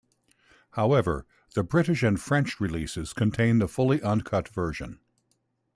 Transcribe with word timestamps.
However, 0.71 1.27
the 1.53 1.61
British 1.61 2.01
and 2.01 2.19
French 2.19 2.59
releases 2.59 3.13
contain 3.13 3.59
the 3.59 3.67
fully 3.67 4.01
uncut 4.01 4.49
version. 4.49 4.99